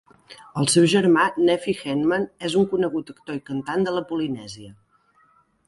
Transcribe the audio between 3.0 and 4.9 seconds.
actor i cantant de la Polinèsia.